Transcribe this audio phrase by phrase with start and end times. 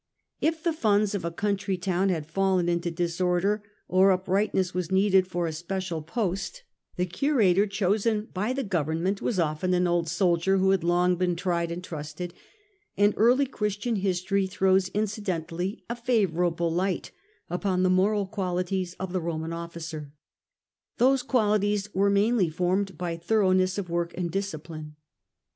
[0.39, 5.27] If the funds of a country town had fallen into disorder, or uprightness was needed
[5.27, 6.63] for a special post,
[6.95, 11.35] the curator chosen by the government was often an old soldier, who had long been
[11.35, 12.33] tried and trusted;
[12.97, 17.11] and early Christian history throws, incidentally, a favourable light
[17.47, 20.13] upon the moral qualities of the Roman officer.
[20.99, 24.95] Tiiose qualities were mainly formed by thoroughness of work and discipline.